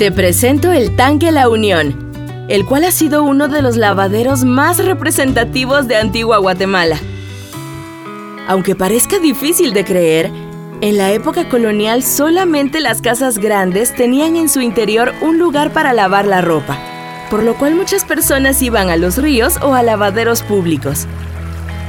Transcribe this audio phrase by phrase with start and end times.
[0.00, 2.10] Te presento el tanque La Unión,
[2.48, 6.98] el cual ha sido uno de los lavaderos más representativos de Antigua Guatemala.
[8.48, 10.30] Aunque parezca difícil de creer,
[10.80, 15.92] en la época colonial solamente las casas grandes tenían en su interior un lugar para
[15.92, 16.78] lavar la ropa,
[17.28, 21.06] por lo cual muchas personas iban a los ríos o a lavaderos públicos.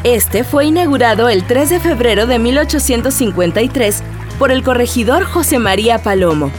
[0.03, 4.03] Este fue inaugurado el 3 de febrero de 1853
[4.37, 6.51] por el corregidor José María Palomo,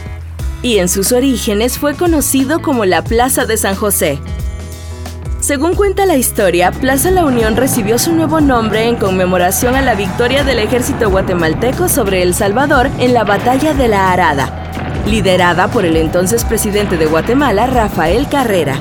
[0.63, 4.17] y en sus orígenes fue conocido como la Plaza de San José.
[5.41, 9.93] Según cuenta la historia, Plaza La Unión recibió su nuevo nombre en conmemoración a la
[9.93, 15.83] victoria del ejército guatemalteco sobre El Salvador en la Batalla de la Arada, liderada por
[15.83, 18.77] el entonces presidente de Guatemala, Rafael Carrera.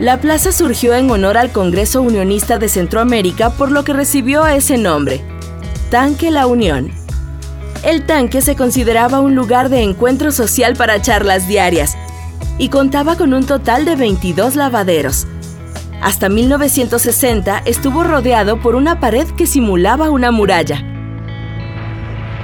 [0.00, 4.78] La plaza surgió en honor al Congreso Unionista de Centroamérica, por lo que recibió ese
[4.78, 5.22] nombre,
[5.90, 7.05] Tanque La Unión.
[7.86, 11.96] El tanque se consideraba un lugar de encuentro social para charlas diarias
[12.58, 15.28] y contaba con un total de 22 lavaderos.
[16.02, 20.82] Hasta 1960 estuvo rodeado por una pared que simulaba una muralla.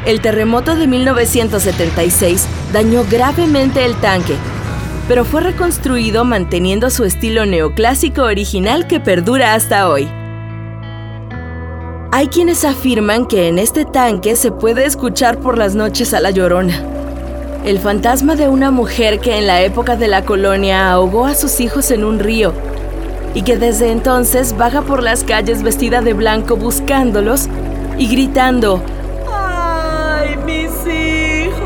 [0.07, 4.37] El terremoto de 1976 dañó gravemente el tanque,
[5.09, 10.09] pero fue reconstruido manteniendo su estilo neoclásico original que perdura hasta hoy.
[12.15, 16.31] Hay quienes afirman que en este tanque se puede escuchar por las noches a la
[16.31, 16.85] llorona,
[17.65, 21.59] el fantasma de una mujer que en la época de la colonia ahogó a sus
[21.61, 22.53] hijos en un río
[23.33, 27.49] y que desde entonces vaga por las calles vestida de blanco buscándolos
[27.97, 28.83] y gritando,
[29.33, 31.65] ¡Ay, mis hijos!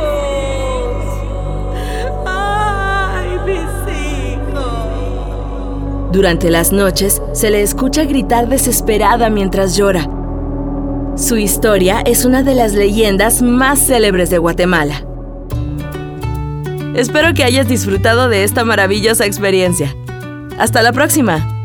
[2.25, 3.65] ¡Ay, mis
[3.97, 4.73] hijos!
[6.13, 10.09] Durante las noches se le escucha gritar desesperada mientras llora
[11.17, 15.03] su historia es una de las leyendas más célebres de Guatemala.
[16.95, 19.95] Espero que hayas disfrutado de esta maravillosa experiencia.
[20.59, 21.56] Hasta la próxima.